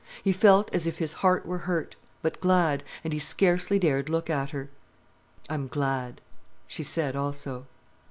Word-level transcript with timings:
He 0.23 0.31
felt 0.33 0.73
as 0.73 0.87
if 0.87 0.97
his 0.97 1.13
heart 1.21 1.45
were 1.45 1.59
hurt, 1.69 1.95
but 2.23 2.39
glad, 2.41 2.83
and 3.03 3.13
he 3.13 3.19
scarcely 3.19 3.77
dared 3.77 4.09
look 4.09 4.31
at 4.31 4.49
her. 4.49 4.67
"I'm 5.47 5.67
glad," 5.67 6.21
she 6.65 6.81
said 6.81 7.15
also. 7.15 7.67